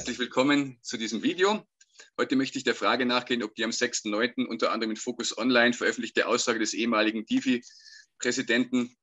Herzlich 0.00 0.18
willkommen 0.18 0.78
zu 0.80 0.96
diesem 0.96 1.22
Video. 1.22 1.68
Heute 2.16 2.34
möchte 2.34 2.56
ich 2.56 2.64
der 2.64 2.74
Frage 2.74 3.04
nachgehen, 3.04 3.42
ob 3.42 3.54
die 3.54 3.64
am 3.64 3.70
6.9. 3.70 4.46
unter 4.46 4.72
anderem 4.72 4.92
in 4.92 4.96
Focus 4.96 5.36
Online 5.36 5.74
veröffentlichte 5.74 6.26
Aussage 6.26 6.58
des 6.58 6.72
ehemaligen 6.72 7.26
DIFI-Präsidenten, 7.26 8.96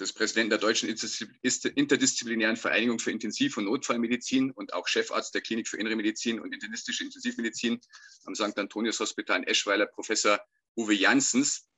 des 0.00 0.14
Präsidenten 0.14 0.48
der 0.48 0.58
Deutschen 0.58 0.88
Interdisziplinären 0.88 2.56
Vereinigung 2.56 2.98
für 2.98 3.10
Intensiv- 3.10 3.58
und 3.58 3.66
Notfallmedizin 3.66 4.52
und 4.52 4.72
auch 4.72 4.88
Chefarzt 4.88 5.34
der 5.34 5.42
Klinik 5.42 5.68
für 5.68 5.76
Innere 5.76 5.96
Medizin 5.96 6.40
und 6.40 6.54
internistische 6.54 7.04
Intensivmedizin 7.04 7.78
am 8.24 8.34
St. 8.34 8.58
Antonius 8.58 9.00
Hospital 9.00 9.40
in 9.40 9.46
Eschweiler, 9.46 9.84
Professor 9.84 10.40
Uwe 10.78 10.94
Janssens, 10.94 11.68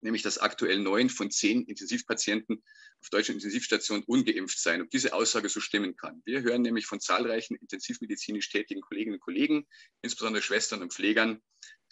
nämlich 0.00 0.22
dass 0.22 0.38
aktuell 0.38 0.78
neun 0.78 1.10
von 1.10 1.30
zehn 1.30 1.64
Intensivpatienten 1.64 2.62
auf 3.00 3.10
deutschen 3.10 3.34
Intensivstationen 3.34 4.04
ungeimpft 4.04 4.58
seien, 4.58 4.82
ob 4.82 4.90
diese 4.90 5.12
Aussage 5.12 5.48
so 5.48 5.60
stimmen 5.60 5.96
kann. 5.96 6.22
Wir 6.24 6.42
hören 6.42 6.62
nämlich 6.62 6.86
von 6.86 7.00
zahlreichen 7.00 7.56
intensivmedizinisch 7.56 8.48
tätigen 8.50 8.80
Kolleginnen 8.80 9.14
und 9.14 9.20
Kollegen, 9.20 9.66
insbesondere 10.02 10.42
Schwestern 10.42 10.82
und 10.82 10.92
Pflegern, 10.92 11.42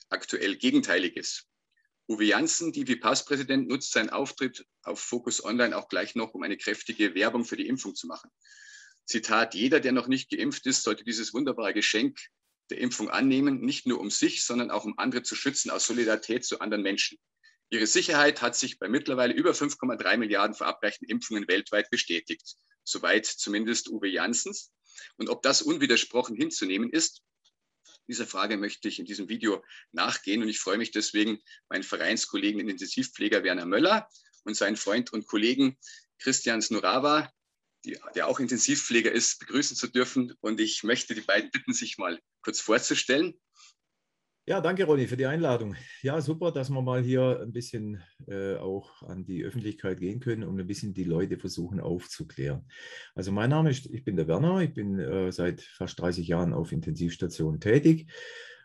aktuell 0.09 0.57
Gegenteiliges. 0.57 1.47
Uwe 2.09 2.25
Janssen, 2.25 2.73
DiviPass-Präsident, 2.73 3.69
nutzt 3.69 3.93
seinen 3.93 4.11
Auftritt 4.11 4.65
auf 4.83 5.01
Focus 5.01 5.45
Online 5.45 5.77
auch 5.77 5.89
gleich 5.89 6.15
noch, 6.15 6.35
um 6.35 6.43
eine 6.43 6.57
kräftige 6.57 7.15
Werbung 7.17 7.45
für 7.45 7.57
die 7.57 7.67
Impfung 7.67 7.97
zu 7.97 8.07
machen. 8.07 8.31
Zitat, 9.07 9.55
jeder, 9.55 9.81
der 9.81 9.93
noch 9.93 10.07
nicht 10.07 10.31
geimpft 10.31 10.67
ist, 10.67 10.83
sollte 10.83 11.05
dieses 11.05 11.35
wunderbare 11.35 11.75
Geschenk 11.75 12.19
der 12.71 12.79
Impfung 12.79 13.11
annehmen, 13.11 13.61
nicht 13.61 13.87
nur 13.87 14.01
um 14.01 14.11
sich, 14.11 14.45
sondern 14.45 14.71
auch 14.71 14.85
um 14.85 14.99
andere 14.99 15.23
zu 15.23 15.35
schützen 15.35 15.71
aus 15.71 15.87
Solidarität 15.87 16.45
zu 16.45 16.61
anderen 16.61 16.83
Menschen. 16.83 17.19
Ihre 17.71 17.87
Sicherheit 17.87 18.43
hat 18.43 18.55
sich 18.55 18.79
bei 18.79 18.89
mittlerweile 18.89 19.35
über 19.35 19.53
5,3 19.53 20.17
Milliarden 20.19 20.55
verabreichten 20.55 21.09
Impfungen 21.09 21.49
weltweit 21.49 21.91
bestätigt. 21.91 22.57
Soweit 22.85 23.27
zumindest 23.27 23.89
Uwe 23.89 24.09
Janssens. 24.09 24.73
Und 25.17 25.29
ob 25.29 25.43
das 25.43 25.63
unwidersprochen 25.63 26.37
hinzunehmen 26.37 26.91
ist, 26.91 27.23
dieser 28.09 28.27
Frage 28.27 28.57
möchte 28.57 28.87
ich 28.87 29.01
in 29.01 29.05
diesem 29.05 29.29
Video 29.29 29.65
nachgehen. 29.93 30.43
Und 30.43 30.49
ich 30.49 30.61
freue 30.61 30.79
mich 30.79 30.93
deswegen, 30.93 31.41
meinen 31.69 31.83
Vereinskollegen, 31.83 32.59
den 32.59 32.69
Intensivpfleger 32.69 33.43
Werner 33.43 33.67
Möller 33.67 34.09
und 34.45 34.57
seinen 34.57 34.77
Freund 34.77 35.13
und 35.13 35.27
Kollegen 35.27 35.77
Christian 36.19 36.63
Snurava, 36.63 37.33
die, 37.85 37.99
der 38.15 38.29
auch 38.29 38.39
Intensivpfleger 38.39 39.11
ist, 39.11 39.41
begrüßen 39.41 39.77
zu 39.77 39.89
dürfen. 39.89 40.35
Und 40.41 40.61
ich 40.61 40.85
möchte 40.85 41.15
die 41.15 41.21
beiden 41.21 41.51
bitten, 41.51 41.73
sich 41.73 41.99
mal 41.99 42.21
kurz 42.43 42.61
vorzustellen. 42.61 43.35
Ja, 44.49 44.61
danke 44.61 44.85
Ronny 44.85 45.09
für 45.09 45.17
die 45.17 45.27
Einladung. 45.27 45.75
Ja, 46.03 46.21
super, 46.21 46.53
dass 46.53 46.71
wir 46.71 46.81
mal 46.81 47.03
hier 47.03 47.41
ein 47.43 47.51
bisschen 47.51 48.01
äh, 48.29 48.55
auch 48.55 49.03
an 49.03 49.25
die 49.25 49.43
Öffentlichkeit 49.45 49.99
gehen 49.99 50.21
können 50.21 50.45
und 50.45 50.61
ein 50.61 50.67
bisschen 50.69 50.95
die 50.95 51.03
Leute 51.03 51.37
versuchen 51.37 51.81
aufzuklären. 51.81 52.65
Also 53.17 53.33
mein 53.33 53.51
Name 53.51 53.71
ist, 53.71 53.87
ich 53.87 54.05
bin 54.05 54.15
der 54.15 54.29
Werner, 54.29 54.61
ich 54.61 54.73
bin 54.73 55.01
äh, 55.01 55.33
seit 55.33 55.63
fast 55.63 55.99
30 55.99 56.29
Jahren 56.29 56.53
auf 56.53 56.71
Intensivstationen 56.71 57.59
tätig, 57.59 58.07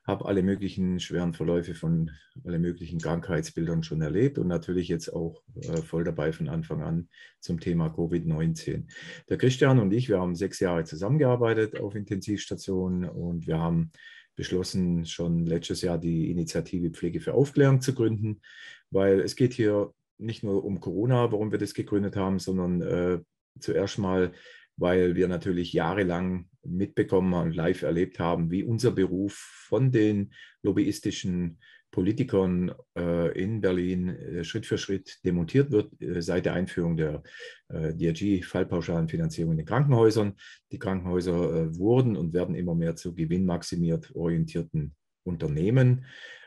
habe 0.05 0.25
alle 0.25 0.43
möglichen 0.43 0.99
schweren 0.99 1.33
Verläufe 1.33 1.73
von 1.73 2.11
alle 2.45 2.59
möglichen 2.59 2.99
Krankheitsbildern 2.99 3.81
schon 3.81 4.03
erlebt 4.03 4.37
und 4.37 4.47
natürlich 4.47 4.87
jetzt 4.87 5.11
auch 5.11 5.41
äh, 5.55 5.77
voll 5.81 6.03
dabei 6.03 6.31
von 6.31 6.47
Anfang 6.47 6.83
an 6.83 7.09
zum 7.39 7.59
Thema 7.59 7.87
Covid-19. 7.87 8.83
Der 9.29 9.37
Christian 9.39 9.79
und 9.79 9.91
ich, 9.93 10.09
wir 10.09 10.19
haben 10.19 10.35
sechs 10.35 10.59
Jahre 10.59 10.83
zusammengearbeitet 10.83 11.79
auf 11.79 11.95
Intensivstationen 11.95 13.09
und 13.09 13.47
wir 13.47 13.57
haben 13.57 13.91
beschlossen, 14.35 15.05
schon 15.05 15.45
letztes 15.45 15.81
Jahr 15.81 15.97
die 15.97 16.31
Initiative 16.31 16.89
Pflege 16.91 17.19
für 17.19 17.33
Aufklärung 17.33 17.81
zu 17.81 17.93
gründen, 17.93 18.41
weil 18.89 19.19
es 19.19 19.35
geht 19.35 19.53
hier 19.53 19.93
nicht 20.17 20.43
nur 20.43 20.63
um 20.63 20.79
Corona, 20.79 21.31
warum 21.31 21.51
wir 21.51 21.59
das 21.59 21.73
gegründet 21.73 22.15
haben, 22.15 22.39
sondern 22.39 22.81
äh, 22.81 23.19
zuerst 23.59 23.97
mal, 23.97 24.31
weil 24.77 25.15
wir 25.15 25.27
natürlich 25.27 25.73
jahrelang 25.73 26.47
mitbekommen 26.63 27.33
und 27.33 27.55
live 27.55 27.81
erlebt 27.81 28.19
haben, 28.19 28.51
wie 28.51 28.63
unser 28.63 28.91
Beruf 28.91 29.33
von 29.67 29.91
den 29.91 30.33
lobbyistischen 30.63 31.59
Politikern 31.91 32.73
äh, 32.97 33.37
in 33.37 33.59
Berlin 33.59 34.09
äh, 34.09 34.43
Schritt 34.43 34.65
für 34.65 34.77
Schritt 34.77 35.19
demontiert 35.25 35.71
wird 35.71 36.01
äh, 36.01 36.21
seit 36.21 36.45
der 36.45 36.53
Einführung 36.53 36.95
der 36.95 37.21
äh, 37.67 37.93
DRG-Fallpauschalenfinanzierung 37.93 39.51
in 39.51 39.57
den 39.57 39.65
Krankenhäusern. 39.65 40.37
Die 40.71 40.79
Krankenhäuser 40.79 41.33
äh, 41.33 41.77
wurden 41.77 42.15
und 42.15 42.33
werden 42.33 42.55
immer 42.55 42.75
mehr 42.75 42.95
zu 42.95 43.13
gewinnmaximiert 43.13 44.15
orientierten 44.15 44.95
Unternehmen. 45.23 46.05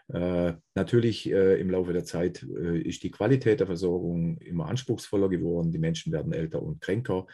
Äh, 0.08 0.54
natürlich 0.74 1.30
im 1.30 1.70
Laufe 1.70 1.94
der 1.94 2.04
Zeit 2.04 2.42
ist 2.42 3.02
die 3.02 3.10
Qualität 3.10 3.60
der 3.60 3.66
Versorgung 3.66 4.36
immer 4.38 4.66
anspruchsvoller 4.66 5.30
geworden. 5.30 5.72
Die 5.72 5.78
Menschen 5.78 6.12
werden 6.12 6.32
älter 6.32 6.62
und 6.62 6.80
kränker 6.82 7.26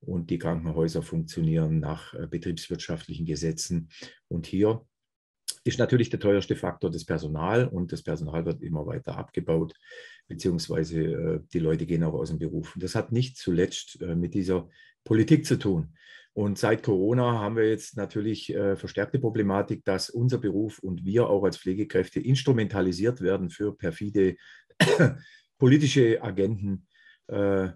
und 0.00 0.30
die 0.30 0.38
Krankenhäuser 0.38 1.02
funktionieren 1.02 1.78
nach 1.78 2.14
betriebswirtschaftlichen 2.28 3.26
Gesetzen. 3.26 3.90
Und 4.28 4.46
hier 4.46 4.86
ist 5.66 5.78
natürlich 5.78 6.10
der 6.10 6.20
teuerste 6.20 6.56
Faktor 6.56 6.90
das 6.90 7.04
Personal 7.04 7.66
und 7.66 7.92
das 7.92 8.02
Personal 8.02 8.44
wird 8.46 8.62
immer 8.62 8.86
weiter 8.86 9.16
abgebaut, 9.16 9.74
beziehungsweise 10.28 11.00
äh, 11.00 11.40
die 11.52 11.58
Leute 11.58 11.86
gehen 11.86 12.04
auch 12.04 12.14
aus 12.14 12.28
dem 12.28 12.38
Beruf. 12.38 12.74
Das 12.78 12.94
hat 12.94 13.12
nicht 13.12 13.36
zuletzt 13.36 14.00
äh, 14.00 14.14
mit 14.14 14.34
dieser 14.34 14.68
Politik 15.04 15.44
zu 15.44 15.58
tun. 15.58 15.94
Und 16.34 16.58
seit 16.58 16.82
Corona 16.82 17.40
haben 17.40 17.56
wir 17.56 17.68
jetzt 17.68 17.96
natürlich 17.96 18.54
äh, 18.54 18.76
verstärkte 18.76 19.18
Problematik, 19.18 19.84
dass 19.84 20.10
unser 20.10 20.38
Beruf 20.38 20.78
und 20.78 21.04
wir 21.04 21.28
auch 21.28 21.44
als 21.44 21.56
Pflegekräfte 21.56 22.20
instrumentalisiert 22.20 23.20
werden 23.20 23.48
für 23.48 23.74
perfide 23.74 24.36
politische 25.58 26.22
Agenten 26.22 26.86
äh, 27.28 27.68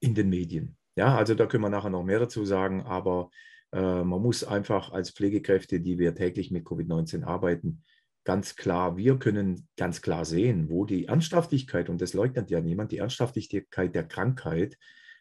in 0.00 0.14
den 0.14 0.28
Medien. 0.28 0.76
Ja, 0.96 1.16
also 1.16 1.34
da 1.34 1.46
können 1.46 1.62
wir 1.62 1.70
nachher 1.70 1.90
noch 1.90 2.02
mehr 2.02 2.18
dazu 2.18 2.44
sagen, 2.44 2.82
aber 2.82 3.30
man 3.72 4.22
muss 4.22 4.44
einfach 4.44 4.92
als 4.92 5.10
Pflegekräfte, 5.10 5.80
die 5.80 5.98
wir 5.98 6.14
täglich 6.14 6.50
mit 6.50 6.66
Covid-19 6.66 7.24
arbeiten, 7.24 7.82
ganz 8.24 8.56
klar, 8.56 8.96
wir 8.96 9.18
können 9.18 9.68
ganz 9.76 10.02
klar 10.02 10.24
sehen, 10.24 10.68
wo 10.68 10.84
die 10.84 11.06
Ernsthaftigkeit, 11.06 11.88
und 11.88 12.00
das 12.00 12.14
leugnet 12.14 12.50
ja 12.50 12.60
niemand, 12.60 12.92
die 12.92 12.98
Ernsthaftigkeit 12.98 13.94
der 13.94 14.04
Krankheit, 14.04 14.76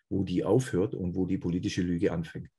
wo 0.10 0.24
die 0.24 0.44
aufhört 0.44 0.96
und 0.96 1.16
wo 1.16 1.26
die 1.26 1.38
politische 1.38 1.82
Lüge 1.82 2.12
anfängt. 2.12 2.50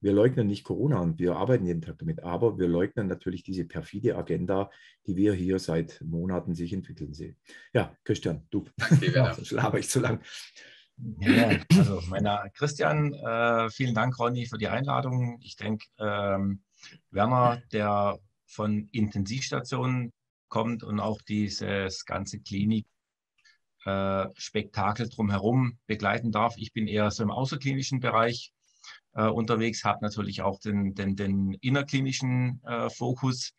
Wir 0.00 0.12
leugnen 0.12 0.46
nicht 0.46 0.62
Corona 0.62 1.00
und 1.00 1.18
wir 1.18 1.34
arbeiten 1.34 1.66
jeden 1.66 1.82
Tag 1.82 1.98
damit, 1.98 2.22
aber 2.22 2.58
wir 2.58 2.68
leugnen 2.68 3.08
natürlich 3.08 3.42
diese 3.42 3.64
perfide 3.64 4.16
Agenda, 4.16 4.70
die 5.06 5.16
wir 5.16 5.32
hier 5.32 5.58
seit 5.58 6.00
Monaten 6.02 6.54
sich 6.54 6.72
entwickeln 6.72 7.14
sehen. 7.14 7.36
Ja, 7.72 7.96
Christian, 8.04 8.46
du. 8.50 8.66
Danke, 8.76 9.44
Schlafe 9.44 9.78
ich 9.80 9.88
zu 9.88 9.98
lang. 9.98 10.20
Ja, 11.20 11.58
also 11.76 12.00
meiner 12.08 12.48
Christian, 12.50 13.14
äh, 13.14 13.70
vielen 13.70 13.94
Dank, 13.94 14.18
Ronny, 14.18 14.46
für 14.46 14.58
die 14.58 14.68
Einladung. 14.68 15.38
Ich 15.42 15.56
denke, 15.56 15.86
ähm, 15.98 16.62
Werner, 17.10 17.62
der 17.72 18.18
von 18.46 18.88
Intensivstationen 18.92 20.12
kommt 20.48 20.82
und 20.82 21.00
auch 21.00 21.22
dieses 21.22 22.04
ganze 22.04 22.40
Klinik-Spektakel 22.40 25.06
äh, 25.06 25.08
drumherum 25.08 25.78
begleiten 25.86 26.32
darf. 26.32 26.54
Ich 26.56 26.72
bin 26.72 26.88
eher 26.88 27.10
so 27.10 27.22
im 27.22 27.30
außerklinischen 27.30 28.00
Bereich 28.00 28.52
äh, 29.12 29.26
unterwegs, 29.26 29.84
habe 29.84 29.98
natürlich 30.02 30.42
auch 30.42 30.58
den, 30.58 30.94
den, 30.94 31.14
den 31.14 31.54
innerklinischen 31.60 32.60
äh, 32.64 32.90
Fokus 32.90 33.52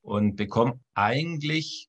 und 0.00 0.36
bekomme 0.36 0.80
eigentlich 0.94 1.88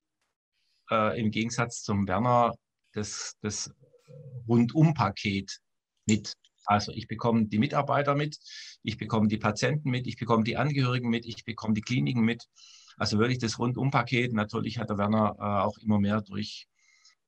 äh, 0.90 1.20
im 1.20 1.30
Gegensatz 1.30 1.82
zum 1.82 2.06
Werner 2.06 2.54
das, 2.92 3.36
das 3.40 3.72
Rundum-Paket 4.48 5.60
mit. 6.06 6.34
Also 6.66 6.92
ich 6.92 7.08
bekomme 7.08 7.46
die 7.46 7.58
Mitarbeiter 7.58 8.14
mit, 8.14 8.38
ich 8.82 8.96
bekomme 8.96 9.28
die 9.28 9.38
Patienten 9.38 9.90
mit, 9.90 10.06
ich 10.06 10.16
bekomme 10.16 10.44
die 10.44 10.56
Angehörigen 10.56 11.10
mit, 11.10 11.26
ich 11.26 11.44
bekomme 11.44 11.74
die 11.74 11.82
Kliniken 11.82 12.24
mit. 12.24 12.48
Also 12.96 13.18
wirklich 13.18 13.38
das 13.38 13.58
Rundum-Paket. 13.58 14.32
Natürlich 14.32 14.78
hat 14.78 14.88
der 14.88 14.98
Werner 14.98 15.36
äh, 15.38 15.42
auch 15.42 15.78
immer 15.78 15.98
mehr 15.98 16.22
durch 16.22 16.68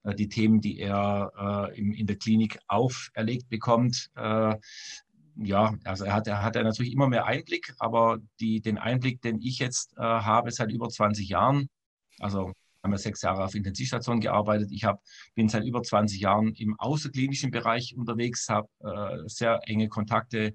äh, 0.05 0.15
die 0.15 0.29
Themen, 0.29 0.61
die 0.61 0.79
er 0.79 1.33
äh, 1.73 1.79
im, 1.79 1.93
in 1.93 2.07
der 2.07 2.17
Klinik 2.17 2.59
auferlegt 2.69 3.49
bekommt. 3.49 4.11
Äh, 4.15 4.57
ja, 5.37 5.75
also 5.85 6.05
er 6.05 6.15
hat, 6.15 6.27
er 6.27 6.43
hat 6.43 6.55
natürlich 6.55 6.93
immer 6.93 7.09
mehr 7.09 7.27
Einblick, 7.27 7.75
aber 7.79 8.19
die, 8.41 8.61
den 8.61 8.79
Einblick, 8.79 9.21
den 9.21 9.41
ich 9.41 9.59
jetzt 9.59 9.93
äh, 9.99 10.03
habe 10.03 10.51
seit 10.51 10.73
über 10.73 10.89
20 10.89 11.29
Jahren, 11.29 11.69
also 12.21 12.53
haben 12.87 12.93
wir 12.93 12.99
sechs 12.99 13.23
Jahre 13.23 13.45
auf 13.45 13.55
Intensivstation 13.57 14.21
gearbeitet. 14.21 14.71
Ich 14.71 14.85
hab, 14.85 15.03
bin 15.35 15.49
seit 15.49 15.65
über 15.65 15.83
20 15.83 16.21
Jahren 16.21 16.55
im 16.55 16.79
außerklinischen 16.79 17.51
Bereich 17.51 17.97
unterwegs, 17.97 18.49
habe 18.49 18.69
äh, 18.79 19.29
sehr 19.29 19.61
enge 19.65 19.89
Kontakte 19.89 20.55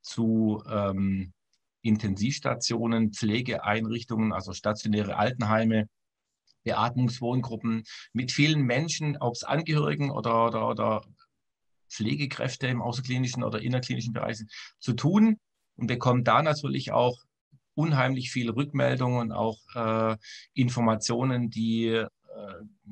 zu 0.00 0.62
ähm, 0.70 1.32
Intensivstationen, 1.82 3.12
Pflegeeinrichtungen, 3.12 4.32
also 4.32 4.52
stationäre 4.52 5.16
Altenheime, 5.16 5.88
Beatmungswohngruppen 6.62 7.82
mit 8.12 8.30
vielen 8.30 8.62
Menschen, 8.62 9.16
ob 9.16 9.34
es 9.34 9.42
Angehörigen 9.42 10.12
oder, 10.12 10.46
oder, 10.46 10.68
oder 10.68 11.04
Pflegekräfte 11.90 12.68
im 12.68 12.80
außerklinischen 12.80 13.42
oder 13.42 13.60
innerklinischen 13.60 14.12
Bereich 14.12 14.38
sind, 14.38 14.52
zu 14.78 14.92
tun 14.92 15.38
und 15.76 15.88
bekommen 15.88 16.22
da 16.22 16.42
natürlich 16.42 16.92
auch 16.92 17.25
unheimlich 17.76 18.30
viele 18.30 18.56
Rückmeldungen 18.56 19.30
und 19.30 19.32
auch 19.32 19.58
äh, 19.74 20.16
Informationen, 20.54 21.50
die 21.50 21.86
äh, 21.86 22.06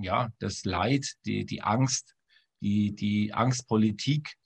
ja 0.00 0.28
das 0.38 0.64
Leid, 0.64 1.14
die, 1.24 1.44
die 1.44 1.62
Angst, 1.62 2.14
die, 2.60 2.94
die 2.94 3.32
Angstpolitik 3.32 4.36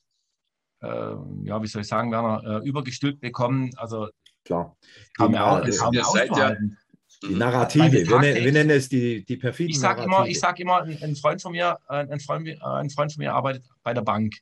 ja, 0.81 1.61
wie 1.61 1.67
soll 1.67 1.82
ich 1.82 1.88
sagen, 1.88 2.12
Werner, 2.12 2.62
übergestülpt 2.62 3.20
bekommen. 3.20 3.73
Also 3.76 4.11
klar. 4.44 4.76
Kann 5.17 5.32
man, 5.32 5.67
das 5.67 5.79
kann 5.79 5.93
man 5.93 6.05
aushalten. 6.05 6.79
Die 7.23 7.32
mhm. 7.32 7.38
Narrative, 7.38 8.06
wir, 8.06 8.19
nennen, 8.20 8.44
wir 8.44 8.52
nennen 8.52 8.70
es 8.70 8.88
die, 8.88 9.25
die 9.25 9.37
perfiden 9.37 9.70
ich 9.70 9.81
sag 9.81 9.99
Immer, 9.99 10.26
ich 10.26 10.38
sage 10.38 10.62
immer, 10.62 10.82
ein 10.82 11.17
Freund, 11.17 11.43
von 11.43 11.52
mir, 11.52 11.79
ein, 11.88 12.20
Freund, 12.20 12.49
ein 12.62 12.90
Freund 12.90 13.12
von 13.12 13.25
mir 13.25 13.35
arbeitet 13.35 13.64
bei 13.82 13.93
der 13.93 14.02
Bank. 14.02 14.35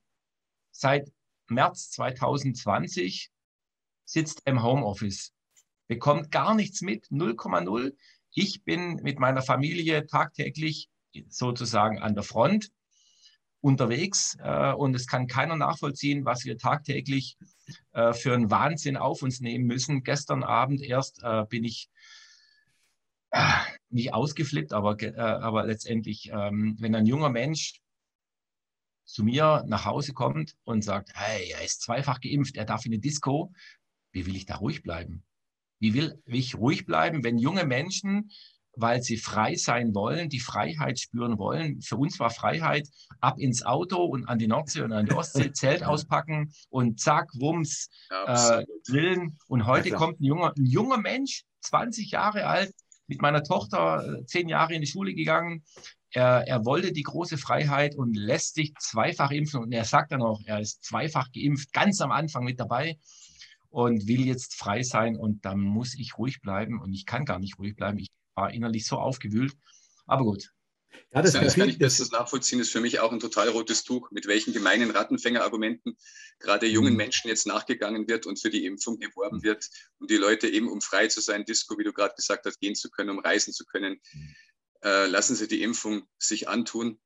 Seit 0.72 1.10
März 1.48 1.90
2020 1.92 3.30
sitzt 4.04 4.42
im 4.44 4.62
Homeoffice, 4.62 5.32
bekommt 5.86 6.30
gar 6.30 6.54
nichts 6.54 6.80
mit, 6.82 7.06
0,0. 7.06 7.94
Ich 8.32 8.64
bin 8.64 8.96
mit 9.02 9.18
meiner 9.18 9.42
Familie 9.42 10.06
tagtäglich 10.06 10.88
sozusagen 11.28 11.98
an 11.98 12.14
der 12.14 12.24
Front 12.24 12.70
unterwegs 13.60 14.36
äh, 14.42 14.72
und 14.72 14.94
es 14.94 15.06
kann 15.06 15.26
keiner 15.26 15.56
nachvollziehen, 15.56 16.24
was 16.24 16.44
wir 16.44 16.58
tagtäglich 16.58 17.36
äh, 17.92 18.12
für 18.12 18.34
einen 18.34 18.50
Wahnsinn 18.50 18.96
auf 18.96 19.22
uns 19.22 19.40
nehmen 19.40 19.66
müssen. 19.66 20.02
Gestern 20.04 20.44
Abend 20.44 20.82
erst 20.82 21.22
äh, 21.22 21.44
bin 21.48 21.64
ich 21.64 21.88
nicht 23.90 24.14
ausgeflippt, 24.14 24.72
aber, 24.72 25.00
äh, 25.00 25.14
aber 25.16 25.66
letztendlich, 25.66 26.30
ähm, 26.32 26.76
wenn 26.78 26.94
ein 26.94 27.06
junger 27.06 27.30
Mensch 27.30 27.80
zu 29.04 29.24
mir 29.24 29.64
nach 29.66 29.84
Hause 29.84 30.12
kommt 30.12 30.56
und 30.64 30.82
sagt, 30.82 31.10
hey, 31.14 31.50
er 31.50 31.64
ist 31.64 31.82
zweifach 31.82 32.20
geimpft, 32.20 32.56
er 32.56 32.64
darf 32.64 32.84
in 32.86 32.92
eine 32.92 33.00
Disco, 33.00 33.52
wie 34.12 34.26
will 34.26 34.36
ich 34.36 34.46
da 34.46 34.56
ruhig 34.56 34.82
bleiben? 34.82 35.22
Wie 35.78 35.94
will 35.94 36.20
ich 36.26 36.56
ruhig 36.56 36.86
bleiben, 36.86 37.24
wenn 37.24 37.38
junge 37.38 37.64
Menschen, 37.64 38.30
weil 38.78 39.02
sie 39.02 39.16
frei 39.16 39.54
sein 39.56 39.94
wollen, 39.94 40.28
die 40.28 40.40
Freiheit 40.40 40.98
spüren 40.98 41.38
wollen? 41.38 41.80
Für 41.80 41.96
uns 41.96 42.18
war 42.18 42.30
Freiheit 42.30 42.88
ab 43.20 43.38
ins 43.38 43.64
Auto 43.64 44.04
und 44.04 44.28
an 44.28 44.38
die 44.38 44.48
Nordsee 44.48 44.82
und 44.82 44.92
an 44.92 45.06
die 45.06 45.14
Ostsee, 45.14 45.52
Zelt 45.52 45.84
auspacken 45.84 46.52
und 46.68 47.00
zack, 47.00 47.30
Wumms, 47.34 47.88
äh, 48.10 48.64
grillen. 48.86 49.38
Und 49.48 49.66
heute 49.66 49.90
kommt 49.90 50.20
ein 50.20 50.24
junger, 50.24 50.52
ein 50.56 50.66
junger 50.66 50.98
Mensch, 50.98 51.44
20 51.60 52.10
Jahre 52.10 52.46
alt, 52.46 52.72
mit 53.06 53.22
meiner 53.22 53.42
Tochter 53.42 54.20
äh, 54.20 54.26
zehn 54.26 54.48
Jahre 54.48 54.74
in 54.74 54.80
die 54.80 54.86
Schule 54.86 55.14
gegangen. 55.14 55.64
Er, 56.10 56.46
er, 56.46 56.64
wollte 56.64 56.92
die 56.92 57.02
große 57.02 57.36
Freiheit 57.36 57.94
und 57.94 58.16
lässt 58.16 58.54
sich 58.54 58.72
zweifach 58.78 59.30
impfen. 59.30 59.60
Und 59.60 59.72
er 59.72 59.84
sagt 59.84 60.12
dann 60.12 60.22
auch, 60.22 60.40
er 60.44 60.60
ist 60.60 60.82
zweifach 60.84 61.30
geimpft, 61.32 61.72
ganz 61.72 62.00
am 62.00 62.10
Anfang 62.10 62.44
mit 62.44 62.58
dabei 62.58 62.98
und 63.70 64.06
will 64.06 64.26
jetzt 64.26 64.54
frei 64.54 64.82
sein. 64.82 65.16
Und 65.16 65.44
dann 65.44 65.60
muss 65.60 65.94
ich 65.94 66.18
ruhig 66.18 66.40
bleiben. 66.40 66.80
Und 66.80 66.92
ich 66.92 67.06
kann 67.06 67.24
gar 67.24 67.38
nicht 67.38 67.58
ruhig 67.58 67.76
bleiben. 67.76 67.98
Ich 67.98 68.08
war 68.34 68.52
innerlich 68.52 68.86
so 68.86 68.96
aufgewühlt. 68.96 69.54
Aber 70.06 70.24
gut, 70.24 70.52
ja, 71.12 71.22
das, 71.22 71.32
das 71.32 71.54
kann 71.54 71.68
ich 71.68 71.78
bestens 71.78 72.10
nachvollziehen. 72.10 72.58
Das 72.58 72.68
ist 72.68 72.72
für 72.72 72.80
mich 72.80 73.00
auch 73.00 73.12
ein 73.12 73.20
total 73.20 73.48
rotes 73.48 73.84
Tuch, 73.84 74.10
mit 74.10 74.26
welchen 74.26 74.52
gemeinen 74.52 74.90
Rattenfängerargumenten 74.90 75.96
gerade 76.38 76.66
jungen 76.66 76.92
mhm. 76.92 76.98
Menschen 76.98 77.28
jetzt 77.28 77.46
nachgegangen 77.46 78.08
wird 78.08 78.26
und 78.26 78.40
für 78.40 78.50
die 78.50 78.64
Impfung 78.64 78.98
geworben 78.98 79.42
wird, 79.42 79.68
um 79.98 80.06
die 80.06 80.16
Leute 80.16 80.48
eben, 80.48 80.68
um 80.68 80.80
frei 80.80 81.08
zu 81.08 81.20
sein, 81.20 81.44
Disco, 81.44 81.78
wie 81.78 81.84
du 81.84 81.92
gerade 81.92 82.14
gesagt 82.14 82.46
hast, 82.46 82.60
gehen 82.60 82.74
zu 82.74 82.90
können, 82.90 83.10
um 83.10 83.18
reisen 83.18 83.52
zu 83.52 83.64
können. 83.64 84.00
Mhm. 84.12 84.34
Äh, 84.82 85.06
lassen 85.06 85.36
Sie 85.36 85.48
die 85.48 85.62
Impfung 85.62 86.06
sich 86.18 86.48
antun. 86.48 86.98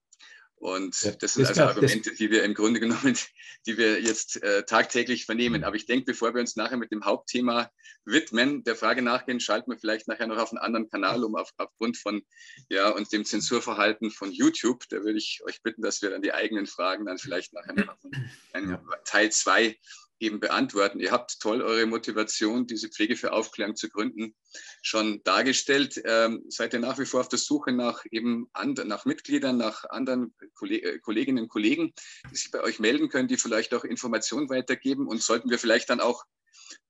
Und 0.61 1.01
ja, 1.01 1.13
das 1.13 1.35
sind 1.35 1.47
also 1.47 1.63
Argumente, 1.63 2.15
die 2.15 2.31
wir 2.31 2.45
im 2.45 2.53
Grunde 2.53 2.81
genommen, 2.81 3.17
die 3.67 3.79
wir 3.79 4.03
jetzt 4.03 4.43
äh, 4.43 4.63
tagtäglich 4.65 5.25
vernehmen. 5.25 5.63
Mhm. 5.63 5.65
Aber 5.65 5.75
ich 5.75 5.87
denke, 5.87 6.05
bevor 6.05 6.35
wir 6.35 6.41
uns 6.43 6.55
nachher 6.55 6.77
mit 6.77 6.93
dem 6.93 7.07
Hauptthema 7.07 7.71
widmen, 8.05 8.63
der 8.65 8.77
Frage 8.77 9.01
nachgehen, 9.01 9.41
schalten 9.41 9.71
wir 9.71 9.79
vielleicht 9.79 10.07
nachher 10.07 10.27
noch 10.27 10.37
auf 10.37 10.51
einen 10.51 10.59
anderen 10.59 10.91
Kanal 10.91 11.25
um, 11.25 11.35
auf, 11.35 11.51
aufgrund 11.57 11.97
von 11.97 12.21
ja 12.69 12.91
und 12.91 13.11
dem 13.11 13.25
Zensurverhalten 13.25 14.11
von 14.11 14.33
YouTube. 14.33 14.85
Da 14.91 14.99
würde 14.99 15.17
ich 15.17 15.41
euch 15.47 15.63
bitten, 15.63 15.81
dass 15.81 16.03
wir 16.03 16.11
dann 16.11 16.21
die 16.21 16.35
eigenen 16.35 16.67
Fragen 16.67 17.07
dann 17.07 17.17
vielleicht 17.17 17.55
nachher 17.55 17.73
noch 17.73 17.97
in 18.53 18.71
ja. 18.71 18.83
Teil 19.05 19.33
2 19.33 19.79
eben 20.21 20.39
beantworten. 20.39 21.01
Ihr 21.01 21.11
habt 21.11 21.41
toll 21.41 21.63
eure 21.63 21.87
Motivation, 21.87 22.67
diese 22.67 22.89
Pflege 22.89 23.17
für 23.17 23.33
Aufklärung 23.33 23.75
zu 23.75 23.89
gründen, 23.89 24.35
schon 24.83 25.23
dargestellt. 25.25 26.01
Ähm, 26.05 26.45
seid 26.49 26.75
ihr 26.75 26.81
nach 26.81 26.99
wie 26.99 27.07
vor 27.07 27.21
auf 27.21 27.29
der 27.29 27.39
Suche 27.39 27.73
nach 27.73 28.05
eben 28.11 28.49
and, 28.53 28.87
nach 28.87 29.07
Mitgliedern, 29.07 29.57
nach 29.57 29.85
anderen 29.89 30.35
äh, 30.63 30.99
Kolleginnen 30.99 31.45
und 31.45 31.49
Kollegen, 31.49 31.93
die 32.31 32.37
sich 32.37 32.51
bei 32.51 32.63
euch 32.63 32.79
melden 32.79 33.09
können, 33.09 33.29
die 33.29 33.39
vielleicht 33.39 33.75
auch 33.75 33.85
Informationen 33.85 34.49
weitergeben? 34.51 35.09
Und 35.09 35.23
sollten 35.23 35.51
wir 35.51 35.59
vielleicht 35.59 35.91
dann 35.91 36.01
auch 36.01 36.25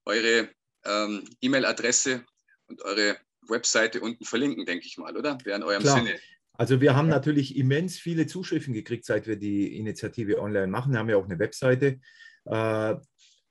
eure 0.05 0.49
ähm, 0.85 1.25
E-Mail-Adresse 1.41 2.25
und 2.67 2.83
eure 2.83 3.17
Webseite 3.49 4.01
unten 4.01 4.25
verlinken, 4.25 4.67
denke 4.67 4.87
ich 4.87 4.99
mal, 4.99 5.17
oder? 5.17 5.39
Wäre 5.45 5.57
in 5.57 5.63
eurem 5.63 5.83
Klar. 5.83 5.99
Sinne. 5.99 6.19
Also 6.55 6.81
wir 6.81 6.95
haben 6.95 7.09
natürlich 7.09 7.57
immens 7.57 7.99
viele 7.99 8.27
Zuschriften 8.27 8.75
gekriegt, 8.75 9.07
seit 9.07 9.27
wir 9.27 9.37
die 9.37 9.79
Initiative 9.79 10.41
online 10.41 10.67
machen. 10.67 10.93
Wir 10.93 10.99
haben 10.99 11.09
ja 11.09 11.17
auch 11.17 11.25
eine 11.25 11.39
Webseite. 11.39 12.01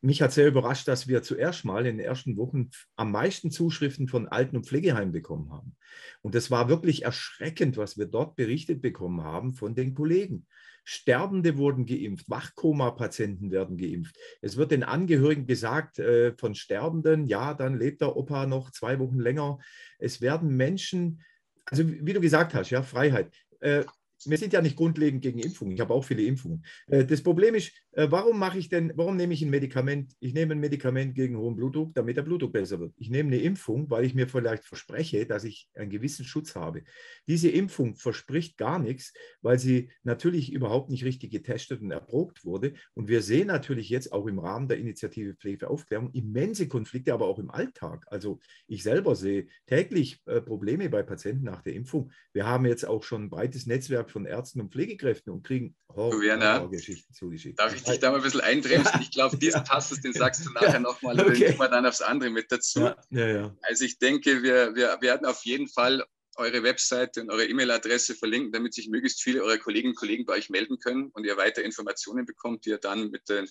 Mich 0.01 0.21
hat 0.21 0.31
sehr 0.31 0.47
überrascht, 0.47 0.87
dass 0.87 1.07
wir 1.07 1.23
zuerst 1.23 1.65
mal 1.65 1.85
in 1.85 1.97
den 1.97 2.05
ersten 2.05 2.37
Wochen 2.37 2.69
am 2.95 3.11
meisten 3.11 3.51
Zuschriften 3.51 4.07
von 4.07 4.27
Alten- 4.27 4.55
und 4.55 4.65
Pflegeheimen 4.65 5.11
bekommen 5.11 5.51
haben. 5.51 5.75
Und 6.21 6.35
das 6.35 6.49
war 6.49 6.69
wirklich 6.69 7.03
erschreckend, 7.03 7.75
was 7.75 7.97
wir 7.97 8.05
dort 8.05 8.35
berichtet 8.35 8.81
bekommen 8.81 9.23
haben 9.23 9.53
von 9.53 9.75
den 9.75 9.93
Kollegen. 9.93 10.47
Sterbende 10.85 11.57
wurden 11.57 11.85
geimpft, 11.85 12.29
Wachkoma-Patienten 12.29 13.51
werden 13.51 13.77
geimpft. 13.77 14.17
Es 14.41 14.57
wird 14.57 14.71
den 14.71 14.83
Angehörigen 14.83 15.45
gesagt 15.45 15.99
äh, 15.99 16.33
von 16.37 16.55
Sterbenden, 16.55 17.27
ja, 17.27 17.53
dann 17.53 17.77
lebt 17.77 18.01
der 18.01 18.15
Opa 18.15 18.45
noch 18.45 18.71
zwei 18.71 18.97
Wochen 18.99 19.19
länger. 19.19 19.59
Es 19.99 20.21
werden 20.21 20.55
Menschen, 20.55 21.21
also 21.65 21.87
wie 21.87 22.13
du 22.13 22.21
gesagt 22.21 22.53
hast, 22.53 22.69
ja, 22.69 22.81
Freiheit. 22.81 23.35
Äh, 23.59 23.83
wir 24.25 24.37
sind 24.37 24.53
ja 24.53 24.61
nicht 24.61 24.75
grundlegend 24.75 25.21
gegen 25.21 25.39
Impfungen. 25.39 25.73
Ich 25.73 25.79
habe 25.79 25.93
auch 25.93 26.03
viele 26.03 26.23
Impfungen. 26.23 26.65
Äh, 26.87 27.05
das 27.05 27.21
Problem 27.21 27.55
ist, 27.55 27.71
warum 27.95 28.39
mache 28.39 28.59
ich 28.59 28.69
denn, 28.69 28.93
warum 28.95 29.15
nehme 29.15 29.33
ich 29.33 29.41
ein 29.41 29.49
Medikament? 29.49 30.13
Ich 30.19 30.33
nehme 30.33 30.53
ein 30.53 30.59
Medikament 30.59 31.15
gegen 31.15 31.37
hohen 31.37 31.55
Blutdruck, 31.55 31.93
damit 31.95 32.17
der 32.17 32.23
Blutdruck 32.23 32.53
besser 32.53 32.79
wird. 32.79 32.93
Ich 32.97 33.09
nehme 33.09 33.27
eine 33.27 33.41
Impfung, 33.41 33.89
weil 33.89 34.05
ich 34.05 34.13
mir 34.13 34.27
vielleicht 34.27 34.63
verspreche, 34.63 35.25
dass 35.25 35.43
ich 35.43 35.67
einen 35.73 35.89
gewissen 35.89 36.25
Schutz 36.25 36.55
habe. 36.55 36.83
Diese 37.27 37.49
Impfung 37.49 37.95
verspricht 37.95 38.57
gar 38.57 38.79
nichts, 38.79 39.13
weil 39.41 39.59
sie 39.59 39.91
natürlich 40.03 40.51
überhaupt 40.51 40.89
nicht 40.89 41.03
richtig 41.03 41.31
getestet 41.31 41.81
und 41.81 41.91
erprobt 41.91 42.45
wurde. 42.45 42.73
Und 42.93 43.07
wir 43.07 43.21
sehen 43.21 43.47
natürlich 43.47 43.89
jetzt 43.89 44.11
auch 44.11 44.27
im 44.27 44.39
Rahmen 44.39 44.67
der 44.67 44.77
Initiative 44.77 45.35
Pflege 45.35 45.59
für 45.59 45.69
Aufklärung 45.69 46.11
immense 46.13 46.67
Konflikte, 46.67 47.13
aber 47.13 47.27
auch 47.27 47.39
im 47.39 47.49
Alltag. 47.49 48.05
Also 48.07 48.39
ich 48.67 48.83
selber 48.83 49.15
sehe 49.15 49.47
täglich 49.67 50.21
äh, 50.25 50.41
Probleme 50.41 50.89
bei 50.89 51.03
Patienten 51.03 51.45
nach 51.45 51.61
der 51.61 51.73
Impfung. 51.73 52.11
Wir 52.33 52.45
haben 52.45 52.65
jetzt 52.65 52.85
auch 52.85 53.03
schon 53.03 53.23
ein 53.23 53.29
breites 53.29 53.65
Netzwerk 53.65 54.09
von 54.09 54.25
Ärzten 54.25 54.61
und 54.61 54.71
Pflegekräften 54.71 55.33
und 55.33 55.43
kriegen 55.43 55.75
Horrorgeschichten 55.89 57.13
zugeschickt. 57.13 57.59
Darf 57.59 57.75
ich 57.75 57.78
dich 57.83 57.99
da 57.99 58.11
mal 58.11 58.17
ein 58.17 58.23
bisschen 58.23 58.41
einbremsen? 58.41 59.01
Ich 59.01 59.11
glaube, 59.11 59.37
diesen 59.37 59.63
Passus, 59.63 60.01
den 60.01 60.13
sagst 60.13 60.45
du 60.45 60.49
nachher 60.53 60.79
nochmal, 60.79 61.19
okay. 61.19 61.51
den 61.51 61.59
wir 61.59 61.67
dann 61.67 61.85
aufs 61.85 62.01
andere 62.01 62.29
mit 62.29 62.51
dazu. 62.51 62.81
Ja, 62.81 62.97
ja, 63.11 63.27
ja. 63.27 63.57
Also 63.61 63.85
ich 63.85 63.99
denke, 63.99 64.43
wir, 64.43 64.75
wir 64.75 64.97
werden 65.01 65.25
auf 65.25 65.43
jeden 65.45 65.67
Fall 65.67 66.03
eure 66.39 66.63
Webseite 66.63 67.21
und 67.21 67.29
eure 67.29 67.45
E-Mail-Adresse 67.45 68.15
verlinken, 68.15 68.51
damit 68.51 68.73
sich 68.73 68.87
möglichst 68.87 69.21
viele 69.21 69.43
eurer 69.43 69.57
Kolleginnen 69.57 69.93
und 69.93 69.99
Kollegen 69.99 70.25
bei 70.25 70.33
euch 70.33 70.49
melden 70.49 70.79
können 70.79 71.09
und 71.09 71.25
ihr 71.25 71.37
weiter 71.37 71.63
Informationen 71.63 72.25
bekommt, 72.25 72.65
die 72.65 72.69
ihr 72.69 72.77
dann 72.77 73.11
mit, 73.11 73.29
den, 73.29 73.47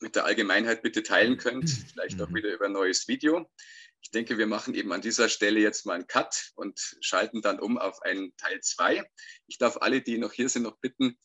mit 0.00 0.14
der 0.14 0.24
Allgemeinheit 0.24 0.82
bitte 0.82 1.02
teilen 1.02 1.36
könnt, 1.36 1.68
vielleicht 1.92 2.22
auch 2.22 2.28
mhm. 2.28 2.36
wieder 2.36 2.54
über 2.54 2.66
ein 2.66 2.72
neues 2.72 3.08
Video. 3.08 3.50
Ich 4.00 4.10
denke, 4.10 4.38
wir 4.38 4.46
machen 4.46 4.74
eben 4.74 4.92
an 4.92 5.00
dieser 5.00 5.28
Stelle 5.28 5.60
jetzt 5.60 5.86
mal 5.86 5.94
einen 5.94 6.06
Cut 6.06 6.52
und 6.56 6.78
schalten 7.00 7.40
dann 7.40 7.58
um 7.58 7.78
auf 7.78 8.02
einen 8.02 8.36
Teil 8.36 8.60
2. 8.60 9.02
Ich 9.46 9.58
darf 9.58 9.78
alle, 9.78 10.02
die 10.02 10.18
noch 10.18 10.32
hier 10.32 10.48
sind, 10.48 10.62
noch 10.62 10.78
bitten, 10.78 11.18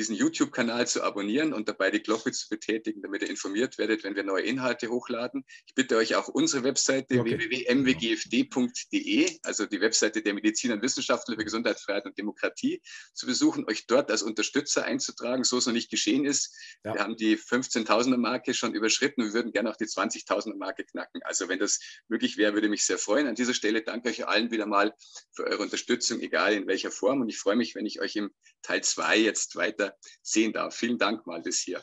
diesen 0.00 0.16
YouTube-Kanal 0.16 0.86
zu 0.86 1.02
abonnieren 1.02 1.52
und 1.52 1.68
dabei 1.68 1.90
die 1.90 2.02
Glocke 2.02 2.32
zu 2.32 2.48
betätigen, 2.48 3.02
damit 3.02 3.20
ihr 3.20 3.28
informiert 3.28 3.76
werdet, 3.76 4.02
wenn 4.02 4.16
wir 4.16 4.24
neue 4.24 4.44
Inhalte 4.44 4.88
hochladen. 4.88 5.44
Ich 5.66 5.74
bitte 5.74 5.98
euch 5.98 6.14
auch 6.14 6.28
unsere 6.28 6.64
Webseite 6.64 7.20
okay. 7.20 7.38
www.mwgfd.de, 7.38 9.40
also 9.42 9.66
die 9.66 9.80
Webseite 9.82 10.22
der 10.22 10.32
Medizin 10.32 10.72
und 10.72 10.80
Wissenschaftler 10.80 11.36
für 11.36 11.44
Gesundheit, 11.44 11.78
Freiheit 11.78 12.06
und 12.06 12.16
Demokratie, 12.16 12.80
zu 13.12 13.26
besuchen, 13.26 13.66
euch 13.68 13.86
dort 13.86 14.10
als 14.10 14.22
Unterstützer 14.22 14.86
einzutragen, 14.86 15.44
so 15.44 15.58
es 15.58 15.66
noch 15.66 15.74
nicht 15.74 15.90
geschehen 15.90 16.24
ist. 16.24 16.56
Ja. 16.82 16.94
Wir 16.94 17.02
haben 17.02 17.16
die 17.16 17.36
15.000er 17.36 18.16
Marke 18.16 18.54
schon 18.54 18.74
überschritten 18.74 19.20
und 19.20 19.28
wir 19.28 19.34
würden 19.34 19.52
gerne 19.52 19.70
auch 19.70 19.76
die 19.76 19.84
20.000er 19.84 20.56
Marke 20.56 20.84
knacken. 20.84 21.20
Also 21.24 21.50
wenn 21.50 21.58
das 21.58 21.78
möglich 22.08 22.38
wäre, 22.38 22.54
würde 22.54 22.70
mich 22.70 22.86
sehr 22.86 22.96
freuen. 22.96 23.26
An 23.26 23.34
dieser 23.34 23.52
Stelle 23.52 23.82
danke 23.82 24.08
euch 24.08 24.26
allen 24.26 24.50
wieder 24.50 24.64
mal 24.64 24.94
für 25.32 25.44
eure 25.44 25.62
Unterstützung, 25.62 26.20
egal 26.20 26.54
in 26.54 26.66
welcher 26.66 26.90
Form. 26.90 27.20
Und 27.20 27.28
ich 27.28 27.36
freue 27.36 27.56
mich, 27.56 27.74
wenn 27.74 27.84
ich 27.84 28.00
euch 28.00 28.16
im 28.16 28.30
Teil 28.62 28.82
2 28.82 29.18
jetzt 29.18 29.56
weiter 29.56 29.89
sehen 30.22 30.52
darf. 30.52 30.74
Vielen 30.74 30.98
Dank 30.98 31.26
mal 31.26 31.40
bis 31.40 31.60
hier. 31.60 31.82